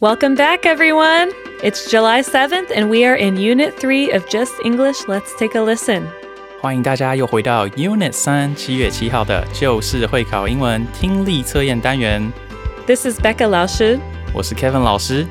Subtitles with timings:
[0.00, 1.30] Welcome back, everyone.
[1.62, 5.06] It's July 7th, and we are in Unit 3 of Just English.
[5.06, 6.02] Let's take a listen.
[6.60, 12.20] 欢迎大家又回到 Unit 三七月七号的就是会考英文听力测验单元。
[12.88, 13.98] This is Becca 老师。
[14.34, 15.24] 我是 Kevin 老师，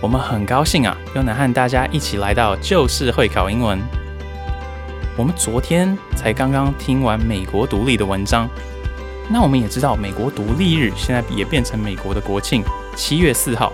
[0.00, 3.80] 我们很高兴啊，又能和大家一起来到就是会考英文。
[5.16, 8.48] 我们昨天才刚刚听完美国独立的文章，
[9.28, 12.62] 那我们也知道美国独立日现在也变成美国的国庆，
[12.94, 13.72] 七月四号。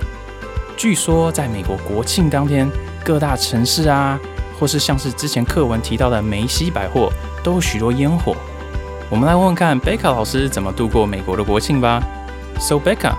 [0.80, 2.70] 据说在美国国庆当天，
[3.04, 4.20] 各大城市啊，
[4.60, 7.12] 或是像是之前课文提到的梅西百货，
[7.44, 8.36] 都有许多烟火。
[9.10, 12.04] 我们来问问看贝卡老师怎么度过美国的国庆吧。
[12.60, 13.16] So Becca,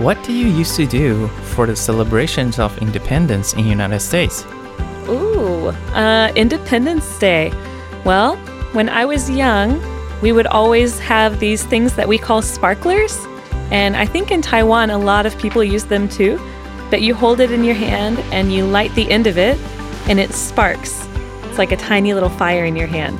[0.00, 4.44] what do you used to do for the celebrations of independence in United States?
[5.08, 7.52] Ooh, uh, Independence Day.
[8.04, 8.36] Well,
[8.72, 9.80] when I was young,
[10.22, 13.18] we would always have these things that we call sparklers.
[13.70, 16.38] And I think in Taiwan, a lot of people use them too.
[16.92, 19.58] But you hold it in your hand and you light the end of it,
[20.08, 21.06] and it sparks.
[21.50, 23.18] It's like a tiny little fire in your hand.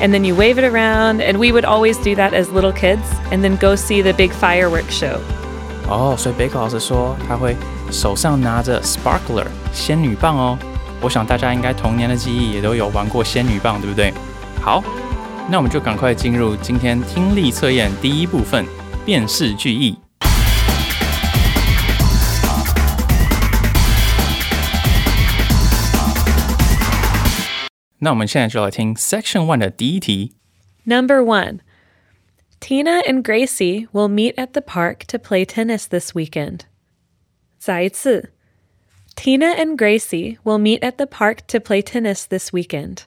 [0.00, 3.04] And then you wave it around, and we would always do that as little kids,
[3.30, 5.20] and then go see the big fireworks show.
[5.88, 7.56] 哦，所以贝克老师说他会
[7.90, 10.58] 手上拿着 sparkler 仙女棒哦。
[11.00, 14.12] 我想大家应该童年的记忆也都有玩过仙女棒，对不对？
[14.60, 14.82] 好，
[15.48, 18.66] 那我们就赶快进入今天听力测验第一部分，
[19.04, 19.96] 辨识句意。
[27.98, 30.34] 那我们现在就来听 Section One 的第一题。
[30.84, 31.60] Number one
[32.60, 36.60] Tina and Gracie will meet at the park to play tennis this weekend.
[37.58, 38.32] 再一次
[39.16, 43.04] Tina and Gracie will meet at the park to play tennis this weekend.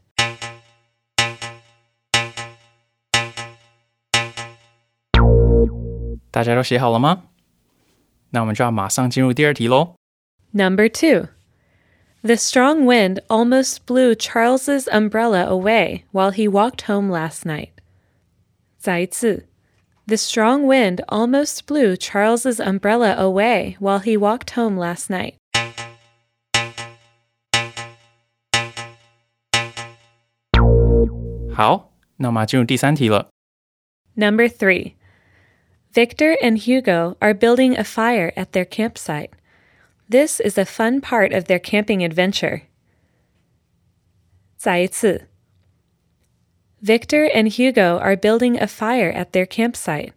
[6.31, 7.23] 大家都写好了吗？
[8.31, 9.95] 那我们就要马上进入第二题喽。
[10.51, 11.29] Number two
[12.24, 17.72] The strong wind almost blew Charles's umbrella away while he walked home last night.
[18.80, 19.42] 再次,
[20.06, 25.34] the strong wind almost blew Charles's umbrella away while he walked home last night.
[34.14, 34.94] Number three,
[35.92, 39.34] Victor and Hugo are building a fire at their campsite.
[40.09, 42.61] This is a fun part of their camping adventure.
[44.57, 45.27] 再一次
[46.81, 50.13] Victor and Hugo are building a fire at their campsite.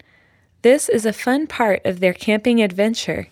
[0.63, 3.27] This is a fun part of their camping adventure.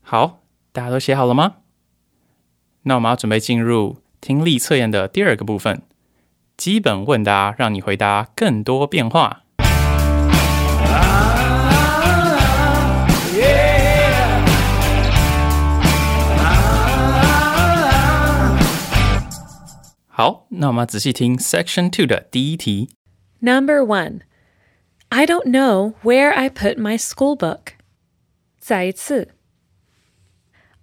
[0.00, 0.40] 好，
[0.72, 1.56] 大家都写好了吗？
[2.82, 5.82] 那我们要准备进入听力测验的第二个部分，
[6.56, 9.42] 基本问答，让你回答更多变化。
[20.08, 22.88] 好，那我们要仔细听 Section Two 的第一题。
[23.40, 24.22] Number one.
[25.10, 27.74] I don't know where I put my school book.
[28.58, 29.34] 再一次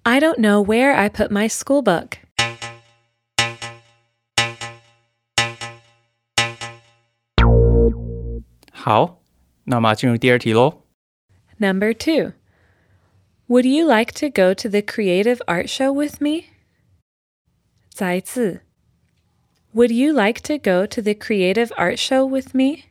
[0.04, 2.20] I don't know where I put my school book.
[8.72, 9.17] 好，
[9.68, 10.84] 那我们要进入第二题喽。
[11.58, 12.34] Number two.
[13.48, 16.46] Would you like to go to the creative art show with me?
[17.90, 18.62] 再一次
[19.76, 22.84] Would you like to go to the creative art show with me?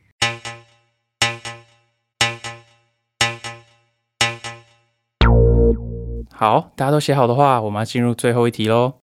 [6.31, 8.99] 好，大家都写好的话，我们要进入最后一题喽。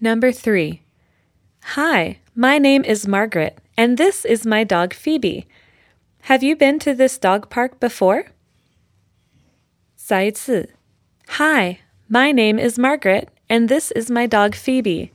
[0.00, 0.80] Number three.
[1.76, 5.46] Hi, my name is Margaret, and this is my dog Phoebe.
[6.28, 8.26] Have you been to this dog park before?
[9.96, 10.74] 再一次
[11.26, 11.78] Hi,
[12.08, 15.10] my name is Margaret, and this is my dog Phoebe.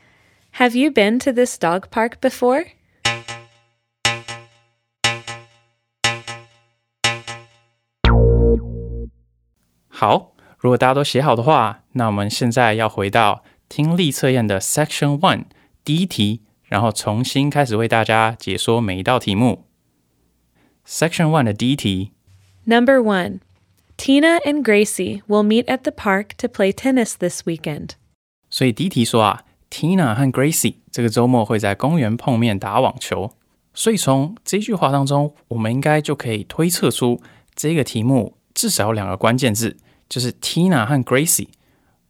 [0.56, 2.65] Have you been to this dog park before?
[9.88, 15.45] 好，如果大家都写好的话，那我们现在要回到听力测验的 Section One
[15.83, 19.65] 第一题，然后重新开始为大家解说每一道题目。
[20.86, 22.12] Section One 的第一题。
[22.64, 23.40] Number one
[23.96, 27.90] Tina and Gracie will meet at the park to play tennis this weekend.
[28.50, 33.32] 所以第一题说啊，Tina 和 Gracie 这个周末会在公园碰面打网球。
[33.72, 37.20] 所以从这句话当中，我们应该就可以推测出
[37.54, 39.76] 这个题目至少有两个关键字，
[40.08, 41.48] 就是 Tina 和 Gracie，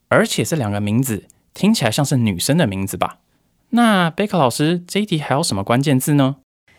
[0.09, 1.25] 而且这两个名字
[1.55, 3.19] 听起来像是女生的名字吧？
[3.71, 6.37] 那贝克老师这一题还有什么关键字呢？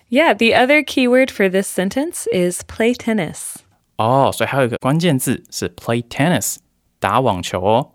[0.10, 3.56] Yeah, the other keyword for this sentence is play tennis.
[3.98, 6.58] 哦，所以还有一个关键字是 play tennis，
[7.00, 7.92] 打网球哦。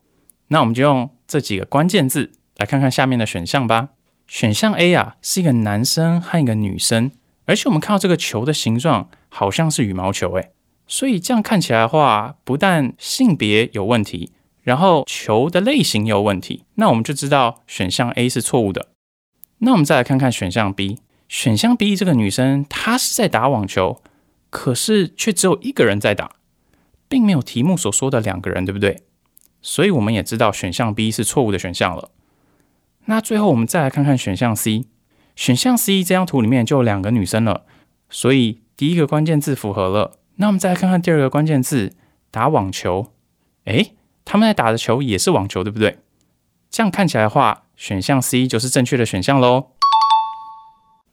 [0.49, 3.91] 那我们就用这几个关键字来看看下面的选项吧。
[4.27, 7.13] 选项 A 啊，是一个男生和一个女生，
[7.47, 10.51] 而且我们看到这个球的形状好像是羽毛球，诶，
[10.87, 18.89] 所以这样看起来的话，不但性别有问题，然后球的类型有问题，那我们就知道选项 A 是错误的。
[19.59, 20.99] 那我们再来看看选项 B，
[21.31, 24.03] 选项 B 这个女生她是在打网球，
[24.51, 26.33] 可是却只有一个人在打，
[27.09, 29.05] 并没有题目所说的两个人，对不对？
[29.63, 32.11] 所以我们也知道选项 B 是错误的选项了。
[33.05, 34.87] 那最后我们再来看看选项 C，
[35.37, 37.65] 选项 C 这张图里面就有两个女生了，
[38.09, 40.19] 所以第一个关键字符合了。
[40.35, 41.93] 那我们再来看看第二个关键字，
[42.33, 43.13] 打网球。
[43.67, 43.95] 诶，
[44.25, 45.99] 他们在打的球也是网球，对不对？
[46.69, 49.69] 这样看起来的话，选项 C 就是正确的选项喽。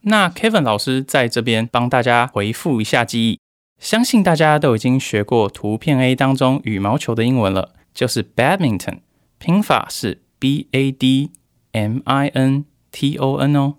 [0.02, 3.40] 那 Kevin 老师在这边帮大家回复一下记忆，
[3.78, 9.00] 相信大家都已经学过图片 A 当中羽毛球的英文了，就是 badminton，
[9.38, 11.32] 拼法是 B A D
[11.72, 13.74] M I N T O N 哦。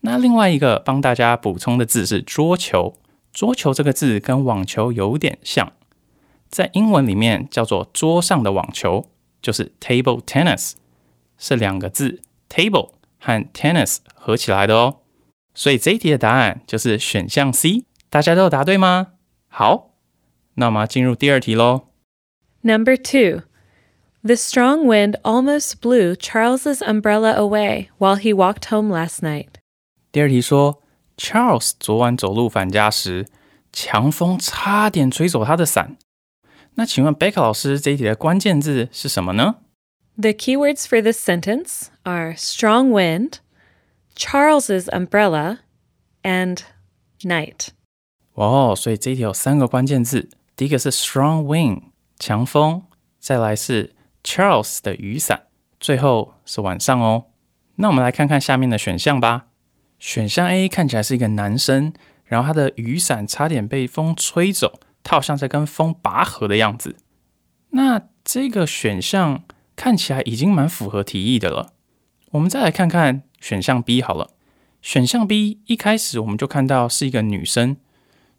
[0.00, 2.96] 那另外一个帮大家补充的字是桌球，
[3.32, 5.72] 桌球这个字跟网球有点像，
[6.48, 9.10] 在英文里面叫做桌上的网球，
[9.42, 10.72] 就是 table tennis，
[11.36, 14.96] 是两个字 table 和 tennis 合起来的哦。
[15.57, 19.13] 所以这一题的答案就是选项 C，大家都有答对吗？
[19.47, 19.91] 好，
[20.55, 21.89] 那我们要进入第二题喽。
[22.61, 23.43] Number two.
[24.25, 29.49] The strong wind almost blew Charles's umbrella away while he walked home last night.
[30.13, 30.81] 第二题说，
[31.17, 33.27] Charles 昨晚走路返家时，
[33.73, 35.97] 强风差点吹走他的伞。
[36.75, 39.55] 那请问贝克老师，这一题的关键字是什么呢？
[40.15, 43.39] The keywords for this sentence are strong wind,
[44.18, 45.58] Charles's umbrella,
[46.24, 46.58] and
[47.22, 47.68] night.
[48.34, 51.82] 哦，所以这一题有三个关键字，第一个是 strong wind
[52.18, 52.82] 强风，
[53.20, 53.94] 再来是
[54.24, 55.44] Charles 的雨伞，
[55.78, 57.26] 最后是晚上哦。
[57.76, 59.46] 那我们来看看下面的选项吧。
[60.00, 61.92] 选项 A 看起来是一个男生，
[62.24, 66.96] 然后他的雨伞差点被风吹走，他好像在跟风拔河的样子。
[67.70, 69.44] 那这个选项
[69.76, 71.74] 看起来已经蛮符合题意的了。
[72.32, 74.30] 我们再来看看选项 B 好了。
[74.80, 77.76] 选项 B 一开始我们就看到是一个女生，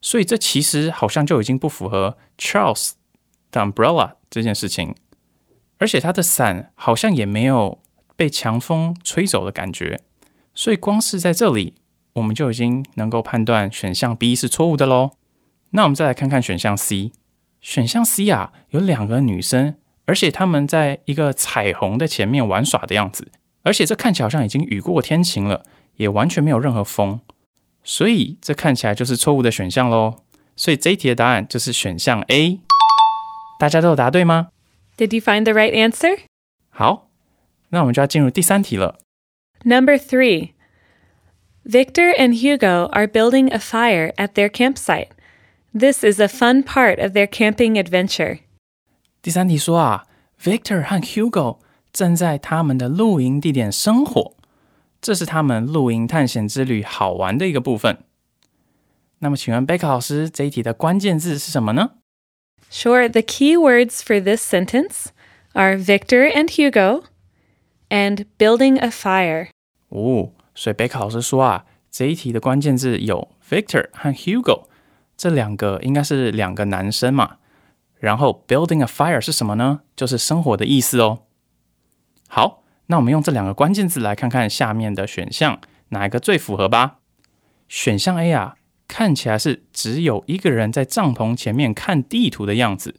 [0.02, 2.92] 所以这其实好像就已经不符合 Charles
[3.52, 4.96] 的 umbrella 这件事情，
[5.78, 7.80] 而且他的伞好像也没有
[8.16, 10.02] 被强风吹走的感觉，
[10.54, 11.76] 所以光是在这里，
[12.14, 15.12] 我们就已经能够判断选项 B 是错误的喽。
[15.72, 17.12] 那我们再来看看选项 C，
[17.60, 19.76] 选项 C 啊，有两个女生，
[20.06, 23.32] 而且她们在一个彩虹的前面玩耍的样子，
[23.63, 25.65] 而且这看起来好像已经雨过天晴了，
[25.97, 27.21] 也完全没有任何风，
[27.83, 30.17] 所以这看起来就是错误的选项喽。
[30.57, 32.61] 所以这一题的答案就是选项 A。
[33.59, 34.49] 大家都有答对吗？
[34.97, 36.19] Did you find the right answer?
[36.71, 37.09] 好，
[37.71, 38.99] 那我们就要进入第三题了。
[39.65, 40.51] Number three.
[41.65, 45.09] Victor and Hugo are building a fire at their campsite.
[45.73, 48.41] This is a fun part of their camping adventure.
[49.23, 50.05] 第三题说啊，
[50.41, 51.59] Victor 和 Hugo
[51.92, 54.34] 正在他们的露营地点生火，
[55.02, 57.98] 这是他们露营探险之旅好玩的一个部分。
[59.20, 61.92] 那么，请问贝克老师，这一题的关键字是什么呢
[62.72, 65.08] ？Sure, the key words for this sentence
[65.54, 67.04] are Victor and Hugo
[67.90, 69.50] and building a fire.
[69.90, 74.68] 哦，所以贝克老师说啊，这一题的关键字有 Victor 和 Hugo
[75.18, 77.38] 这两个，应该是两个男生嘛。
[78.00, 79.82] 然后 building a fire 是什么呢？
[79.96, 81.24] 就是生火的意思哦。
[82.32, 85.60] 好，那我们用这两个关键字来看看下面的选项
[85.90, 86.98] 哪一个最符合吧。
[87.68, 88.56] 选项 A 啊，
[88.88, 92.96] 看起来是只有一个人在帐篷前面看地图的样子，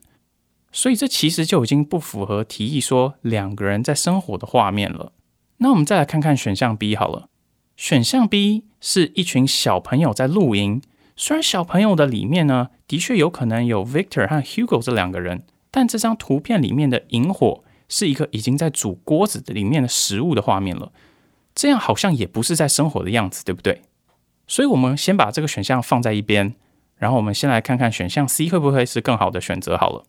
[0.72, 5.12] 所以这其实就已经不符合提议说两个人在生火的画面了。
[5.58, 7.28] 那我们再来看看选项 B 好了。
[7.76, 10.82] 选项 B 是一群小朋友在露营，
[11.14, 20.90] 虽然小朋友的里面呢，的确有可能有 Victor 和 Hugo 这两个人，但这张图片里面的萤火是一个已经在煮锅子里面的食物的画面了，
[21.54, 23.82] 这样好像也不是在生火的样子，对不对？
[24.46, 26.54] 所以我们先把这个选项放在一边，
[26.96, 30.04] 然后我们先来看看选项 C 会不会是更好的选择好了。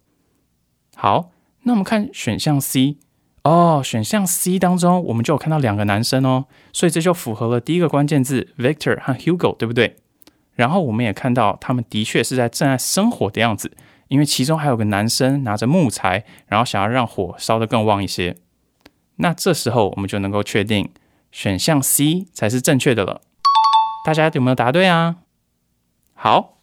[0.96, 1.32] 好，
[1.64, 2.98] 那我们看选项 C
[3.44, 9.98] 哦，选项 C 当中我们就有看到两个男生哦，所以这就符合了第一个关键字 Victor 和 Hugo，对不对？
[10.54, 13.72] 然后我们也看到他们的确是在正在生火的样子，
[14.12, 18.36] 因为其中还有个男生拿着木材，然后想要让火烧得更旺一些。
[19.15, 20.91] 那这时候我们就能够确定
[21.32, 23.22] 选项 C 才是正确的了。
[24.06, 25.15] 大家有没有答对啊？
[26.13, 26.58] 好，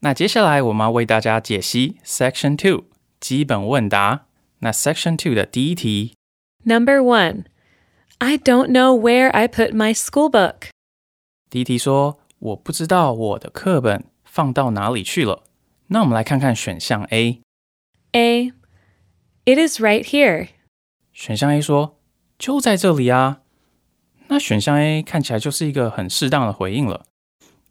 [0.00, 2.84] 那接下来我们要为大家解析 Section Two
[3.20, 4.22] 基本问答。
[4.60, 6.14] 那 Section Two 的第一题
[6.64, 7.44] Number one,
[8.16, 10.70] I don't know where I put my school book.
[11.50, 15.42] 第一题说我不知道我的课本放到哪里去了。
[15.89, 17.41] 那我们来看看选项 A。
[18.11, 18.53] A.
[19.45, 20.49] It is right here.
[21.13, 21.99] 选项 A 说
[22.37, 23.41] 就在这里啊。
[24.27, 27.05] 那选项 A 看起来就是一个很适当的回应了。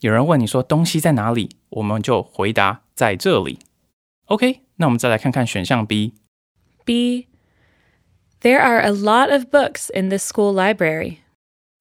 [0.01, 3.59] 有人问你说东西在哪里，我们就回答在这里。
[4.27, 6.15] OK，那我们再来看看选项 B。
[6.85, 7.27] B.
[8.41, 11.17] There are a lot of books in the school library.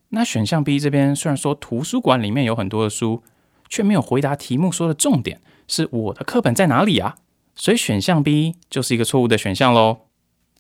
[0.10, 3.24] 那选项 B 这边虽然说图书馆里面有很多的书，
[3.68, 7.17] 却没有回答题目说的重点 是我的课本在哪里啊？
[7.55, 10.07] 所以选项 B 就是一个错误的选项喽。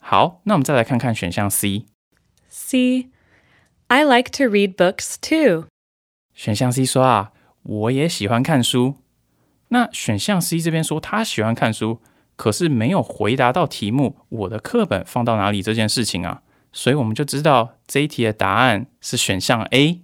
[0.00, 1.86] 好，那我们再来看看选项 C。
[2.48, 3.08] C.
[3.88, 5.66] I like to read books too.
[6.34, 8.96] 选项 C 说啊，我也喜欢看书。
[9.68, 12.00] 那选项 C 这边说他喜欢看书，
[12.36, 20.02] 可是没有回答到题目我的课本放到哪里这件事情啊，所以我们就知道这一题的答案是选项 A。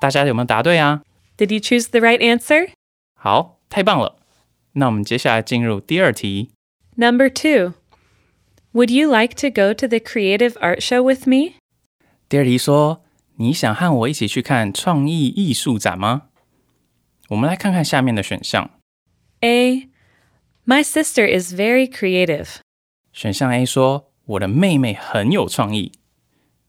[0.00, 1.02] 大家有没有答对啊
[1.36, 2.70] ？Did you choose the right answer?
[3.14, 4.17] 好，太棒了。
[4.73, 6.51] 那我们接下来进入第二题。
[6.95, 7.73] Number two.
[8.73, 11.53] Would you like to go to the creative art show with me?
[12.27, 16.23] 第二题说：“你想和我一起去看创意艺术展吗？”
[17.29, 18.69] 我们来看看下面的选项。
[19.39, 19.89] A.
[20.65, 22.55] My sister is very creative.
[23.13, 25.93] 选项 A 说：“我的妹妹很有创意。”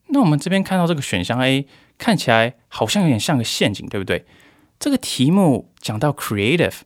[0.09, 1.67] 那我们这边看到这个选项 A
[1.99, 4.25] 看起来好像有点像个陷阱，对不对？
[4.79, 6.83] 这个题目讲到 creative，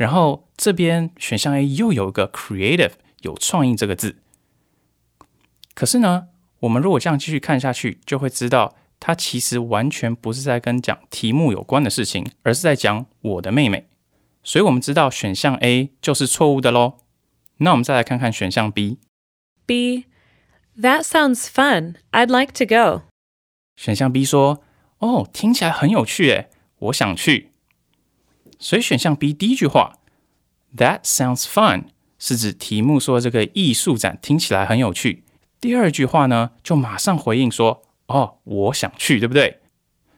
[0.00, 4.16] 然后这边选项 A 又有一个 creative 有创意这个字。
[5.74, 6.28] 可是呢，
[6.60, 13.88] 我们如果这样继续看下去，就会知道它其实完全不是在跟讲题目有关的事情，而是在讲我的妹妹。
[14.42, 16.94] 所以我们知道选项 A 就是错误的喽。
[17.58, 18.96] 那我们再来看看选项 B。
[19.66, 20.06] B.
[20.80, 21.96] That sounds fun.
[22.12, 23.02] I'd like to go.
[23.76, 24.62] 选项 B 说
[25.00, 27.49] ：“哦，听起来很有趣诶，我想去。”
[28.60, 29.98] 所以选项 B 第一句话
[30.76, 31.86] ，That sounds fun，
[32.18, 35.24] 是指题目说这个艺术展听起来很有趣。
[35.58, 39.60] 第二句话呢，就马上回应说：“哦，我想去，对不对？”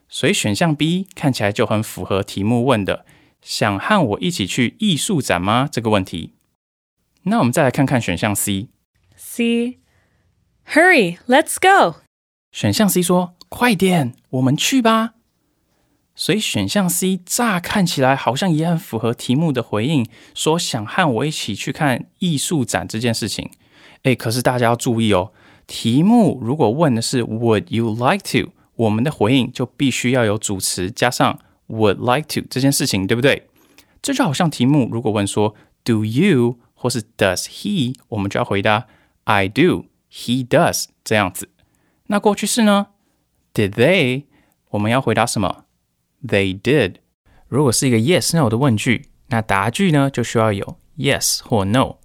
[0.09, 3.05] 所以选项 B 看起来就很符合题目问的
[3.41, 6.33] “想和我一起去艺术展吗”这个问题。
[7.23, 8.67] 那我们再来看看选项 C。
[9.15, 9.79] C.
[10.67, 12.01] Hurry, let's go.
[12.51, 15.13] 选项 C 说：“快点，我们去吧。”
[16.15, 23.49] 所以选项 C 乍看起来好像也很符合题目的回应，说想和我一起去看艺术展这件事情。
[24.03, 25.31] 诶，可是大家要注意哦，
[25.65, 33.47] 题目如果问的是 Would you like to，我们的回应就必须要有主词加上 Would like to 这件事情，对不对？
[34.01, 38.87] 这就好像题目如果问说 Do you 或是 Does he，我们就要回答
[39.23, 41.49] I do，he does 这样子。
[42.07, 42.87] 那过去式呢
[43.53, 44.23] ？Did they？
[44.71, 45.62] 我们要回答什么
[46.26, 46.96] ？They did。
[47.48, 51.96] 如果是一个 yes no 的问句，那答句呢就需要有 yes 或 no。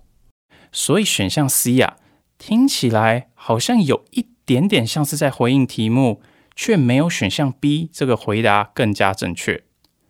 [0.72, 1.98] 所以选项 C 啊，
[2.38, 6.22] 听起来好像有一点点像是在回应题目，
[6.56, 9.64] 却没有选项 B 这个回答更加正确。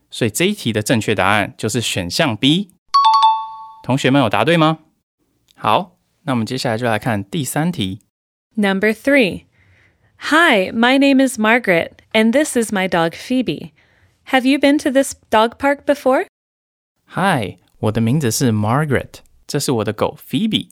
[0.09, 2.69] 所以这一题的正确答案就是选项 B。
[3.83, 4.79] 同学们有答对吗？
[5.55, 8.01] 好，那我们接下来就来看第三题。
[8.55, 9.45] Number three.
[10.29, 13.71] Hi, my name is Margaret, and this is my dog Phoebe.
[14.27, 16.25] Have you been to this dog park before?
[17.05, 20.69] 嗨，我的名字是 Margaret，这是我的狗 Phoebe。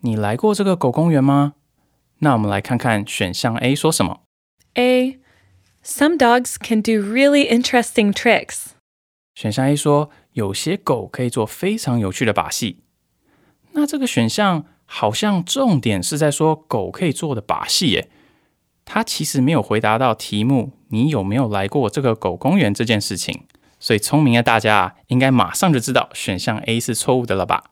[0.00, 1.54] 你来过这个狗公园吗？
[2.18, 4.22] 那我们来看看选项 A 说什么。
[4.74, 5.18] A.
[5.82, 8.72] Some dogs can do really interesting tricks.
[9.34, 12.82] 选项 A 说有些狗可以做非常有趣的把戏。
[13.72, 18.10] 那这个选项好像重点是在说狗可以做的把戏耶，
[18.84, 23.43] 它其实没有回答到题目 你有没有来过这个狗公园这件事情。
[23.77, 27.65] 所以聪明的大家啊，应该马上就知道选项 A 是错误的了吧？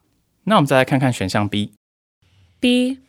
[0.43, 1.71] 那我们再来看看选项 B。
[2.59, 2.99] B.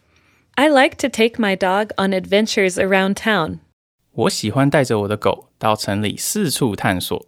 [0.54, 3.58] I like to take my dog on adventures around town.
[4.12, 7.26] 我喜欢带着我的狗到城里四处探索。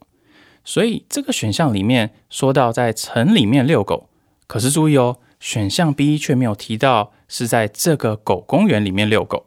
[0.65, 4.09] 所以这个选项里面说到在城里面遛狗，
[4.47, 9.47] 可是注意哦，选项 B 却没有提到是在这个狗公园里面遛狗，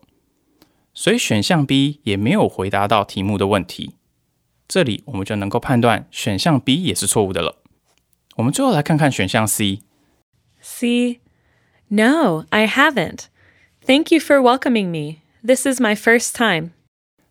[1.00, 3.94] 所以选项 B 也没有回答到题目的问题。
[4.68, 7.56] 这里我们就能够判断选项 B 也是错误的了。
[8.36, 9.80] 我们最后来看看选项 C。
[10.60, 11.22] C.
[11.88, 13.28] No, I haven't.
[13.86, 15.22] Thank you for welcoming me.
[15.42, 16.72] This is my first time.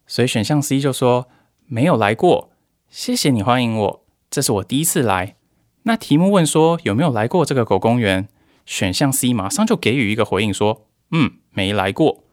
[0.07, 1.29] 所以选项 C 就说
[1.67, 2.49] 没有来过，
[2.89, 5.37] 谢谢你欢迎我，这是我第一次来。
[5.83, 8.29] 那题目问说有没有来过这个狗公园，
[8.65, 12.25] 选项 C 马上就给予一个回应说，嗯，没来过。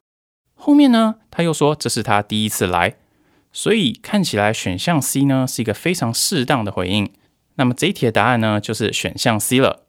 [0.65, 2.95] 后面呢他又说这是他第一次来，
[3.53, 7.11] 所以看起来选项 C 呢是一个非常适当的回应。
[7.57, 9.83] 那么这一题的答案呢就是选项 C 了。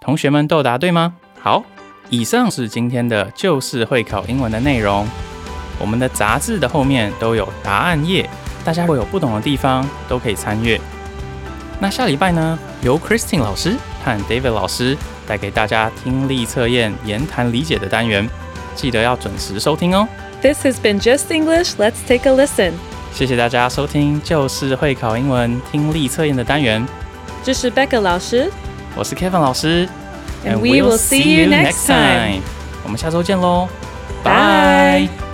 [0.00, 1.14] 同学们都答对吗？
[1.40, 1.62] 好，
[2.10, 5.06] 以上是今天的旧式会考英文的内容。
[5.78, 8.28] 我们的杂志的后面都有答案页，
[8.64, 10.80] 大家会有不懂的地方都可以参阅。
[11.78, 18.28] 那下礼拜呢，由 Christine 老师和 David 老师带给大家听力测验、言谈理解的单元，
[18.78, 20.06] 记得要准时收听哦。
[20.40, 21.72] This has been Just English.
[21.78, 22.74] Let's take a listen.
[23.12, 26.86] 谢谢大家收听就是会考英文听力测验的单元，
[27.42, 28.50] 这是 Becca 老师。
[28.94, 29.88] 我是 Kevin 老师
[30.44, 32.42] And we will see you next time.
[32.84, 33.68] 我们下周见喽
[34.22, 35.27] ，Bye.